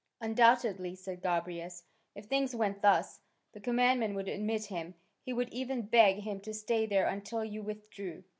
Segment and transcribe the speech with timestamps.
[0.19, 1.83] "Undoubtedly," said Gobryas,
[2.15, 3.19] "if things went thus,
[3.53, 7.61] the commandant would admit him; he would even beg him to stay there until you
[7.61, 8.23] withdrew."